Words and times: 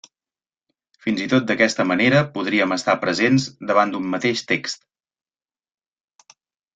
Fins 1.05 1.19
i 1.25 1.25
tot 1.33 1.43
d'aquesta 1.49 1.83
manera 1.89 2.21
podríem 2.37 2.73
estar 2.75 2.95
presents 3.03 3.45
davant 3.73 3.93
d'un 3.97 4.07
mateix 4.15 4.41
text. 4.53 6.33